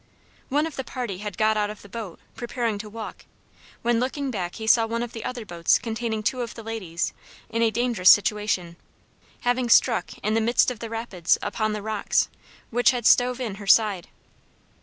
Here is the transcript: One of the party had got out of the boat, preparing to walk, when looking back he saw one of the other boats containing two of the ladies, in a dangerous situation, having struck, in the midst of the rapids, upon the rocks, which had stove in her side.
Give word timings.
One 0.49 0.65
of 0.65 0.77
the 0.77 0.83
party 0.83 1.19
had 1.19 1.37
got 1.37 1.57
out 1.57 1.69
of 1.69 1.83
the 1.83 1.87
boat, 1.87 2.19
preparing 2.35 2.79
to 2.79 2.89
walk, 2.89 3.25
when 3.83 3.99
looking 3.99 4.31
back 4.31 4.55
he 4.55 4.65
saw 4.65 4.87
one 4.87 5.03
of 5.03 5.11
the 5.13 5.23
other 5.23 5.45
boats 5.45 5.77
containing 5.77 6.23
two 6.23 6.41
of 6.41 6.55
the 6.55 6.63
ladies, 6.63 7.13
in 7.51 7.61
a 7.61 7.69
dangerous 7.69 8.09
situation, 8.09 8.77
having 9.41 9.69
struck, 9.69 10.17
in 10.23 10.33
the 10.33 10.41
midst 10.41 10.71
of 10.71 10.79
the 10.79 10.89
rapids, 10.89 11.37
upon 11.43 11.73
the 11.73 11.83
rocks, 11.83 12.29
which 12.71 12.89
had 12.89 13.05
stove 13.05 13.39
in 13.39 13.57
her 13.61 13.67
side. 13.67 14.07